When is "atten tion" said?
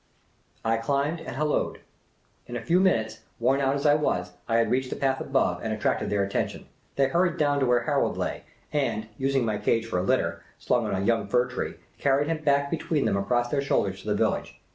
6.25-6.65